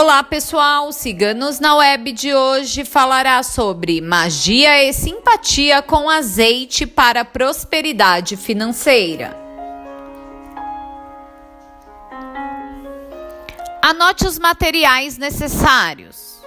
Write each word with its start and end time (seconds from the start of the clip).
Olá 0.00 0.22
pessoal, 0.22 0.92
Ciganos 0.92 1.58
na 1.58 1.74
Web 1.74 2.12
de 2.12 2.32
hoje 2.32 2.84
falará 2.84 3.42
sobre 3.42 4.00
magia 4.00 4.84
e 4.84 4.92
simpatia 4.92 5.82
com 5.82 6.08
azeite 6.08 6.86
para 6.86 7.24
prosperidade 7.24 8.36
financeira. 8.36 9.36
Anote 13.82 14.24
os 14.24 14.38
materiais 14.38 15.18
necessários: 15.18 16.44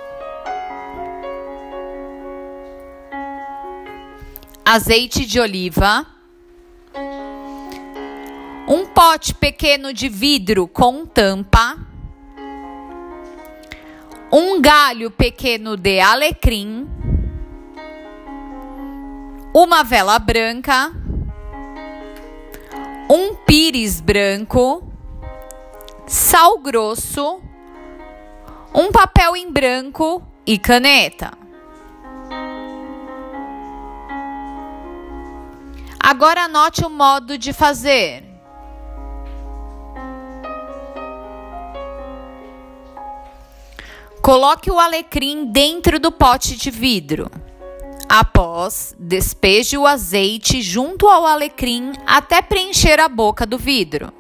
azeite 4.64 5.26
de 5.26 5.42
oliva, 5.42 6.08
um 8.66 8.86
pote 8.86 9.36
pequeno 9.36 9.92
de 9.92 10.08
vidro 10.08 10.70
com 10.70 11.06
tampa 11.06 11.81
um 14.32 14.62
galho 14.62 15.12
pequeno 15.12 15.76
de 15.76 16.00
alecrim, 16.00 16.90
uma 19.54 19.84
vela 19.84 20.18
branca, 20.18 20.94
um 23.10 23.36
pires 23.36 24.00
branco, 24.00 24.90
sal 26.08 26.60
grosso, 26.60 27.42
um 28.74 28.90
papel 28.90 29.36
em 29.36 29.52
branco 29.52 30.24
e 30.46 30.58
caneta. 30.58 31.34
Agora 36.00 36.46
anote 36.46 36.86
o 36.86 36.90
modo 36.90 37.38
de 37.38 37.52
fazer. 37.52 38.31
Coloque 44.22 44.70
o 44.70 44.80
alecrim 44.80 45.46
dentro 45.46 46.00
do 46.00 46.12
pote 46.12 46.56
de 46.56 46.70
vidro. 46.70 47.32
Após, 48.08 48.96
despeje 49.00 49.76
o 49.80 49.88
azeite 49.88 50.62
junto 50.62 51.08
ao 51.08 51.26
alecrim 51.26 51.94
até 52.06 52.40
preencher 52.40 53.00
a 53.00 53.10
boca 53.10 53.48
do 53.48 53.58
vidro. 53.58 54.14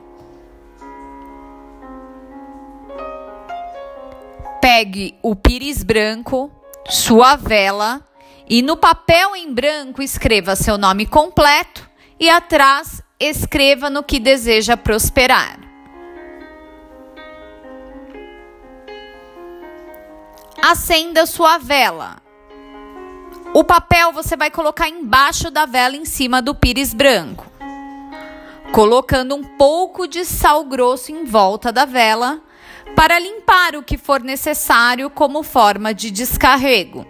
Pegue 4.60 5.14
o 5.22 5.36
pires 5.36 5.84
branco, 5.84 6.50
sua 6.90 7.36
vela 7.36 8.02
e 8.50 8.64
no 8.64 8.76
papel 8.76 9.36
em 9.36 9.54
branco 9.54 10.02
escreva 10.02 10.56
seu 10.56 10.80
nome 10.80 11.06
completo 11.06 11.88
e 12.20 12.28
atrás 12.28 13.04
escreva 13.20 13.88
no 13.88 14.02
que 14.02 14.20
deseja 14.20 14.76
prosperar. 14.76 15.71
Acenda 20.62 21.26
sua 21.26 21.58
vela. 21.58 22.22
O 23.52 23.64
papel 23.64 24.12
você 24.12 24.38
vai 24.38 24.52
colocar 24.52 24.88
embaixo 24.88 25.50
da 25.50 25.66
vela 25.66 25.96
em 25.96 26.06
cima 26.06 26.40
do 26.40 26.54
pires 26.54 26.94
branco, 26.94 27.48
colocando 28.72 29.36
um 29.36 29.44
pouco 29.58 30.08
de 30.08 30.24
sal 30.24 30.64
grosso 30.64 31.12
em 31.12 31.26
volta 31.26 31.72
da 31.72 31.84
vela 31.84 32.40
para 32.96 33.18
limpar 33.18 33.76
o 33.76 33.82
que 33.82 33.98
for 33.98 34.22
necessário 34.22 35.10
como 35.10 35.42
forma 35.42 35.96
de 35.96 36.12
descarrego. 36.12 37.08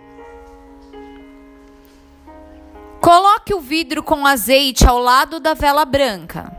Coloque 3.02 3.54
o 3.54 3.60
vidro 3.60 4.02
com 4.02 4.26
azeite 4.26 4.88
ao 4.88 4.98
lado 4.98 5.42
da 5.42 5.54
vela 5.54 5.84
branca. 5.84 6.56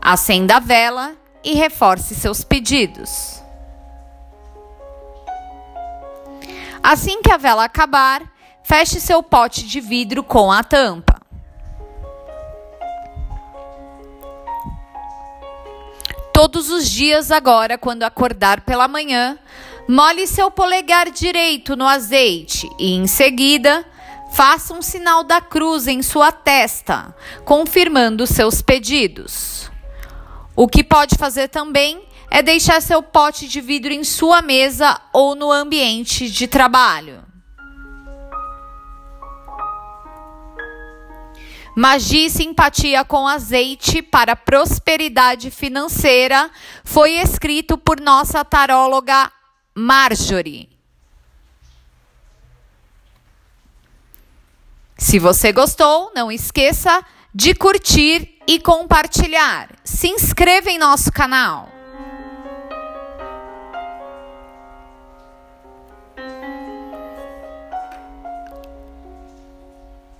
Acenda 0.00 0.56
a 0.56 0.60
vela 0.60 1.14
e 1.44 1.52
reforce 1.52 2.14
seus 2.14 2.42
pedidos. 2.42 3.45
Assim 6.86 7.20
que 7.20 7.32
a 7.32 7.36
vela 7.36 7.64
acabar, 7.64 8.22
feche 8.62 9.00
seu 9.00 9.20
pote 9.20 9.66
de 9.66 9.80
vidro 9.80 10.22
com 10.22 10.52
a 10.52 10.62
tampa. 10.62 11.20
Todos 16.32 16.70
os 16.70 16.88
dias, 16.88 17.32
agora, 17.32 17.76
quando 17.76 18.04
acordar 18.04 18.60
pela 18.60 18.86
manhã, 18.86 19.36
molhe 19.88 20.28
seu 20.28 20.48
polegar 20.48 21.10
direito 21.10 21.74
no 21.74 21.88
azeite 21.88 22.70
e, 22.78 22.94
em 22.94 23.08
seguida, 23.08 23.84
faça 24.32 24.72
um 24.72 24.80
sinal 24.80 25.24
da 25.24 25.40
cruz 25.40 25.88
em 25.88 26.04
sua 26.04 26.30
testa, 26.30 27.12
confirmando 27.44 28.28
seus 28.28 28.62
pedidos. 28.62 29.68
O 30.54 30.68
que 30.68 30.84
pode 30.84 31.16
fazer 31.16 31.48
também 31.48 32.06
é 32.30 32.42
deixar 32.42 32.80
seu 32.82 33.02
pote 33.02 33.48
de 33.48 33.60
vidro 33.60 33.92
em 33.92 34.04
sua 34.04 34.42
mesa 34.42 35.00
ou 35.12 35.34
no 35.34 35.50
ambiente 35.50 36.30
de 36.30 36.46
trabalho. 36.46 37.24
Magia 41.78 42.26
e 42.26 42.30
simpatia 42.30 43.04
com 43.04 43.28
azeite 43.28 44.00
para 44.00 44.34
prosperidade 44.34 45.50
financeira 45.50 46.50
foi 46.82 47.18
escrito 47.18 47.76
por 47.76 48.00
nossa 48.00 48.42
taróloga 48.42 49.30
Marjorie. 49.74 50.70
Se 54.96 55.18
você 55.18 55.52
gostou, 55.52 56.10
não 56.14 56.32
esqueça 56.32 57.04
de 57.34 57.54
curtir 57.54 58.38
e 58.46 58.58
compartilhar. 58.58 59.68
Se 59.84 60.08
inscreva 60.08 60.70
em 60.70 60.78
nosso 60.78 61.12
canal. 61.12 61.75